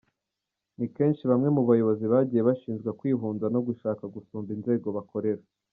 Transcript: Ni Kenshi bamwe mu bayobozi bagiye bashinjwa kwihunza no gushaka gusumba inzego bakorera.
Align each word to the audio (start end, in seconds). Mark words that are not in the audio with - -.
Ni 0.77 0.87
Kenshi 0.95 1.23
bamwe 1.31 1.49
mu 1.55 1.61
bayobozi 1.69 2.05
bagiye 2.13 2.41
bashinjwa 2.47 2.91
kwihunza 2.99 3.45
no 3.53 3.59
gushaka 3.67 4.03
gusumba 4.15 4.49
inzego 4.55 4.89
bakorera. 4.99 5.43